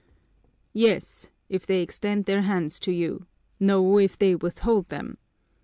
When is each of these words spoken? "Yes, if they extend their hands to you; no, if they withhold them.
"Yes, 0.73 1.29
if 1.47 1.67
they 1.67 1.83
extend 1.83 2.25
their 2.25 2.41
hands 2.41 2.79
to 2.79 2.91
you; 2.91 3.27
no, 3.59 3.99
if 3.99 4.17
they 4.17 4.33
withhold 4.33 4.89
them. 4.89 5.19